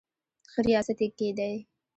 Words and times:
ښه 0.51 0.59
ریاست 0.65 0.99
یې 1.03 1.07
کېدی. 1.17 1.55